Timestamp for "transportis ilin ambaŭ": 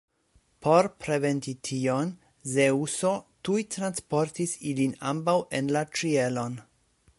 3.77-5.39